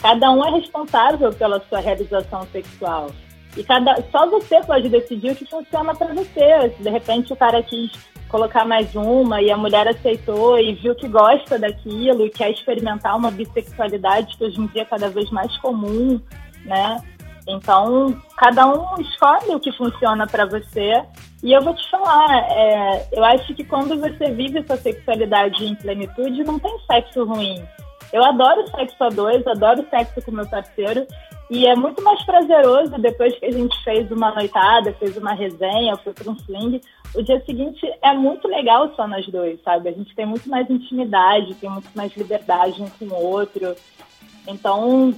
[0.00, 3.10] Cada um é responsável pela sua realização sexual.
[3.58, 6.72] E cada, só você pode decidir o que funciona para você.
[6.78, 7.92] Se de repente o cara quis
[8.34, 13.16] colocar mais uma e a mulher aceitou e viu que gosta daquilo e quer experimentar
[13.16, 16.20] uma bissexualidade que hoje em dia é cada vez mais comum,
[16.64, 17.00] né?
[17.46, 21.00] Então, cada um escolhe o que funciona para você.
[21.44, 25.76] E eu vou te falar, é, eu acho que quando você vive sua sexualidade em
[25.76, 27.64] plenitude, não tem sexo ruim.
[28.12, 31.06] Eu adoro sexo a dois, adoro sexo com meu parceiro.
[31.54, 35.96] E é muito mais prazeroso depois que a gente fez uma noitada, fez uma resenha,
[35.98, 36.80] foi para um swing.
[37.14, 39.88] O dia seguinte é muito legal só nós dois, sabe?
[39.88, 43.76] A gente tem muito mais intimidade, tem muito mais liberdade um com o outro.
[44.48, 45.14] Então,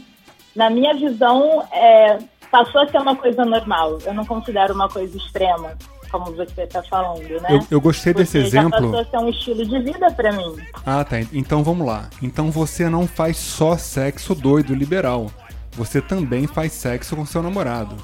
[0.54, 2.18] na minha visão, é,
[2.50, 3.98] passou a ser uma coisa normal.
[4.04, 5.72] Eu não considero uma coisa extrema,
[6.10, 7.48] como você está falando, né?
[7.48, 8.72] Eu, eu gostei Porque desse exemplo.
[8.72, 10.54] Passou a ser um estilo de vida para mim.
[10.84, 11.18] Ah, tá.
[11.32, 12.10] Então vamos lá.
[12.22, 15.30] Então você não faz só sexo doido liberal.
[15.76, 17.96] Você também faz sexo com seu namorado.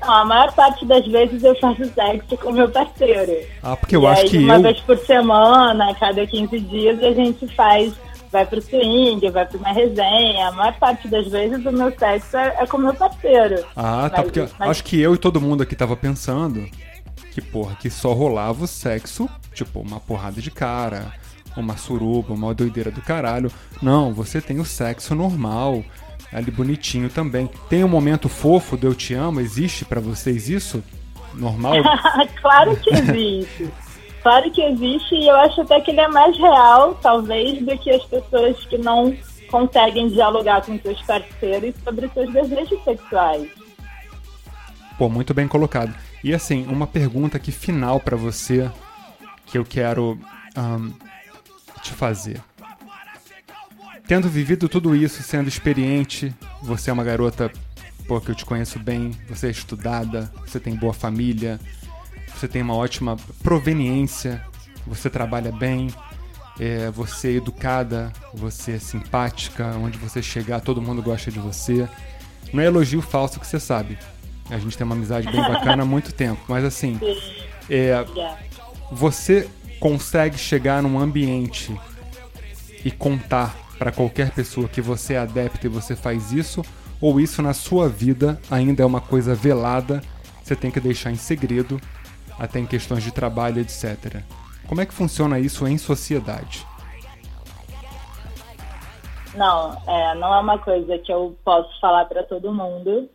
[0.00, 3.44] Não, a maior parte das vezes eu faço sexo com meu parceiro.
[3.62, 4.62] Ah, porque eu e acho aí, que uma eu...
[4.62, 7.94] vez por semana, a cada 15 dias, a gente faz
[8.30, 10.48] vai pro swing, vai pra uma resenha.
[10.48, 13.64] A maior parte das vezes o meu sexo é, é com meu parceiro.
[13.74, 14.18] Ah, tá.
[14.18, 14.70] Mas, porque mas...
[14.70, 16.68] acho que eu e todo mundo aqui tava pensando
[17.32, 21.12] que, porra, que só rolava o sexo, tipo, uma porrada de cara,
[21.56, 23.50] uma suruba, uma doideira do caralho.
[23.80, 25.82] Não, você tem o sexo normal,
[26.32, 27.48] ali bonitinho também.
[27.68, 30.82] Tem um momento fofo do eu te amo, existe para vocês isso?
[31.34, 31.74] Normal?
[32.40, 33.68] claro que existe.
[34.22, 37.90] claro que existe e eu acho até que ele é mais real, talvez, do que
[37.90, 39.16] as pessoas que não
[39.50, 43.48] conseguem dialogar com seus parceiros sobre seus desejos sexuais.
[44.98, 45.94] Pô, muito bem colocado.
[46.24, 48.70] E assim, uma pergunta aqui final para você
[49.44, 50.18] que eu quero
[50.56, 50.92] um,
[51.82, 52.40] te fazer.
[54.06, 57.50] Tendo vivido tudo isso, sendo experiente, você é uma garota
[58.06, 61.58] pô, que eu te conheço bem, você é estudada, você tem boa família,
[62.32, 64.44] você tem uma ótima proveniência,
[64.86, 65.88] você trabalha bem,
[66.60, 71.88] é, você é educada, você é simpática, onde você chegar todo mundo gosta de você.
[72.52, 73.98] Não é elogio falso que você sabe.
[74.48, 77.00] A gente tem uma amizade bem bacana há muito tempo, mas assim,
[77.68, 78.04] é,
[78.92, 79.48] você
[79.80, 81.74] consegue chegar num ambiente
[82.84, 86.62] e contar para qualquer pessoa que você é adepto e você faz isso,
[87.00, 90.02] ou isso na sua vida ainda é uma coisa velada,
[90.42, 91.80] você tem que deixar em segredo,
[92.38, 94.22] até em questões de trabalho, etc.
[94.66, 96.66] Como é que funciona isso em sociedade?
[99.34, 103.08] Não, é, não é uma coisa que eu posso falar para todo mundo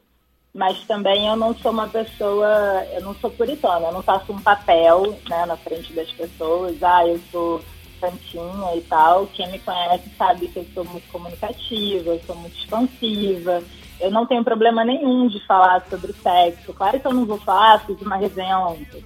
[0.54, 4.42] mas também eu não sou uma pessoa, eu não sou puritana, eu não faço um
[4.42, 7.62] papel né, na frente das pessoas, ah, eu sou
[8.02, 9.28] santinha e tal.
[9.28, 13.64] Quem me conhece sabe que eu sou muito comunicativa, eu sou muito expansiva,
[14.00, 16.74] eu não tenho problema nenhum de falar sobre sexo.
[16.74, 19.06] Claro que eu não vou falar, fiz uma resenha ontem.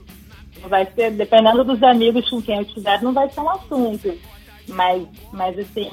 [0.68, 4.18] Vai ser, dependendo dos amigos com quem eu estiver, não vai ser um assunto.
[4.68, 5.92] Mas, mas assim,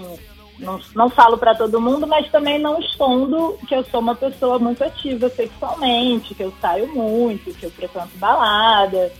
[0.58, 4.58] não, não falo para todo mundo, mas também não escondo que eu sou uma pessoa
[4.58, 9.12] muito ativa sexualmente, que eu saio muito, que eu frequento balada.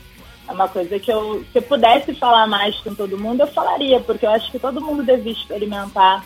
[0.49, 4.01] É uma coisa que eu, se eu pudesse falar mais com todo mundo, eu falaria,
[4.01, 6.25] porque eu acho que todo mundo devia experimentar,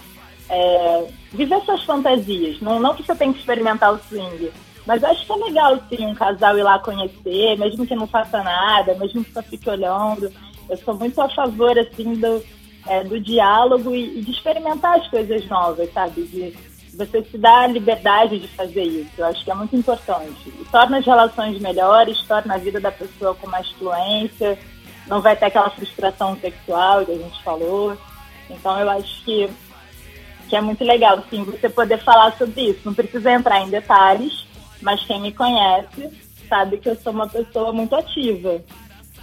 [0.49, 2.61] é, viver suas fantasias.
[2.61, 4.51] Não, não que você tem que experimentar o swing,
[4.87, 8.07] mas eu acho que é legal, sim, um casal ir lá conhecer, mesmo que não
[8.07, 10.33] faça nada, mesmo que só fique olhando.
[10.69, 12.43] Eu sou muito a favor, assim, do,
[12.87, 16.23] é, do diálogo e, e, de experimentar as coisas novas, sabe?
[16.23, 16.55] De
[16.97, 19.11] você se dar a liberdade de fazer isso.
[19.19, 20.49] Eu acho que é muito importante.
[20.49, 24.59] E torna as relações melhores, torna a vida da pessoa com mais fluência,
[25.07, 27.97] não vai ter aquela frustração sexual que a gente falou.
[28.49, 29.49] Então eu acho que,
[30.49, 32.81] que é muito legal, sim, você poder falar sobre isso.
[32.85, 34.47] Não precisa entrar em detalhes,
[34.81, 36.11] mas quem me conhece
[36.49, 38.63] sabe que eu sou uma pessoa muito ativa.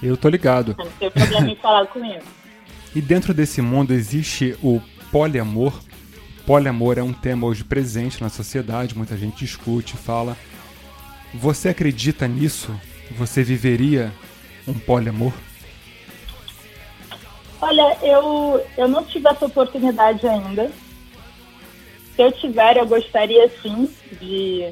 [0.01, 0.75] Eu tô ligado.
[0.77, 2.43] Não tem problema em falar com isso.
[2.95, 4.79] E dentro desse mundo existe o
[5.12, 5.73] poliamor.
[6.45, 10.38] Poliamor é um tema hoje presente na sociedade, muita gente discute, fala.
[11.34, 12.77] Você acredita nisso?
[13.12, 14.12] Você viveria
[14.67, 15.32] um poliamor?
[17.62, 20.69] Olha, eu, eu não tive essa oportunidade ainda.
[22.13, 24.69] Se eu tiver, eu gostaria sim de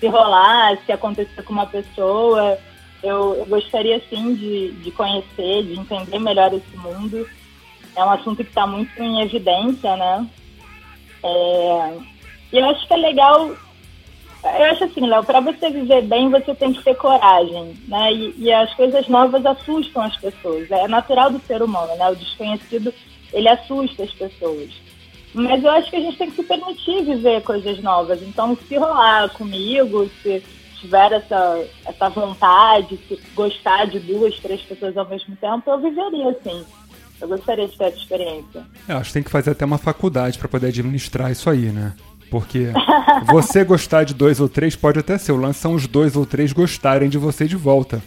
[0.00, 2.58] se rolar, se acontecer com uma pessoa.
[3.02, 7.26] Eu, eu gostaria sim de, de conhecer, de entender melhor esse mundo
[7.94, 10.26] é um assunto que está muito em evidência, né?
[11.24, 11.98] É,
[12.52, 13.50] eu acho que é legal.
[14.44, 18.12] Eu acho assim, Léo, para você viver bem, você tem que ter coragem, né?
[18.12, 20.68] E, e, as coisas novas assustam as pessoas.
[20.70, 22.10] É natural do ser humano, né?
[22.10, 22.92] O desconhecido,
[23.32, 24.70] ele assusta as pessoas.
[25.32, 28.20] Mas eu acho que a gente tem que se permitir viver coisas novas.
[28.20, 30.42] Então, se rolar comigo, se
[30.80, 36.30] tiver essa, essa vontade, se gostar de duas, três pessoas ao mesmo tempo, eu viveria
[36.30, 36.64] assim.
[37.22, 38.66] Eu gostaria de ter essa experiência.
[38.88, 41.92] Eu acho que tem que fazer até uma faculdade para poder administrar isso aí, né?
[42.28, 42.66] Porque
[43.30, 45.30] você gostar de dois ou três pode até ser.
[45.30, 48.02] O lance são os dois ou três gostarem de você de volta.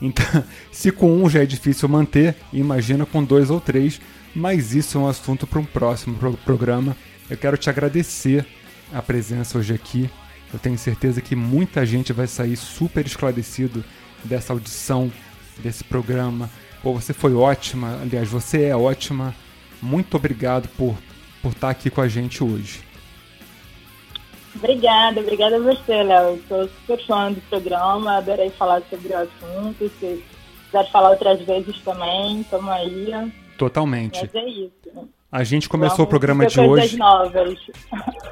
[0.00, 0.24] Então,
[0.72, 4.00] se com um já é difícil manter, imagina com dois ou três.
[4.34, 6.96] Mas isso é um assunto para um próximo pro programa.
[7.28, 8.46] Eu quero te agradecer
[8.94, 10.10] a presença hoje aqui.
[10.52, 13.84] Eu tenho certeza que muita gente vai sair super esclarecido
[14.24, 15.12] dessa audição,
[15.62, 16.48] desse programa,
[16.84, 19.34] Pô, você foi ótima, aliás, você é ótima.
[19.80, 20.94] Muito obrigado por,
[21.40, 22.82] por estar aqui com a gente hoje.
[24.54, 26.34] Obrigada, obrigada a você, Léo.
[26.34, 29.90] Estou super fã do programa, adorei falar sobre o assunto.
[29.98, 30.22] Se
[30.66, 33.32] quiser falar outras vezes também, estamos aí.
[33.56, 34.20] Totalmente.
[34.20, 35.08] Mas é isso.
[35.32, 36.98] A gente começou Vamos o programa de hoje.
[36.98, 37.58] Novas.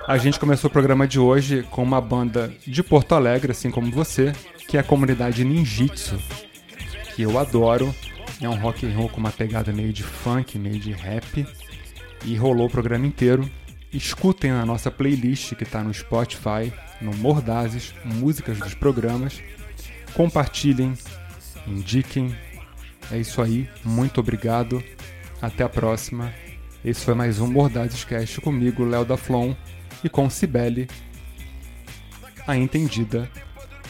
[0.07, 3.91] A gente começou o programa de hoje com uma banda de Porto Alegre, assim como
[3.91, 4.31] você,
[4.69, 6.19] que é a comunidade Ninjitsu,
[7.17, 7.95] que eu adoro.
[8.43, 11.47] É um rock and roll com uma pegada meio de funk, meio de rap.
[12.25, 13.49] E rolou o programa inteiro.
[13.93, 19.41] Escutem a nossa playlist que está no Spotify, no Mordazes, músicas dos programas.
[20.15, 20.95] Compartilhem,
[21.69, 22.37] indiquem.
[23.13, 23.71] É isso aí.
[23.85, 24.83] Muito obrigado.
[25.41, 26.35] Até a próxima.
[26.85, 29.55] Esse foi mais um Mordazes Cast comigo, Léo da Flon,
[30.03, 30.89] e com Cibele,
[32.45, 33.31] a entendida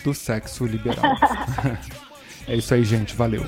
[0.05, 1.17] do sexo liberal.
[2.47, 3.17] é isso aí, gente.
[3.17, 3.47] Valeu.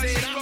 [0.00, 0.39] crazy.